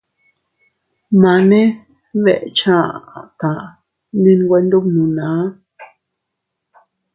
Mane 1.21 1.61
deʼecha 2.23 2.75
aʼa 2.95 3.21
taa 3.39 3.65
ndi 4.17 4.31
nwe 4.41 4.57
ndubnuna. 4.65 5.27